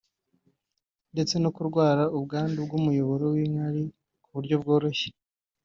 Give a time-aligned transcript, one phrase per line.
[1.13, 3.83] ndetse no kurwara ubwandu bw’umuyoboro w’inkari
[4.23, 5.09] ku buryo bworoshye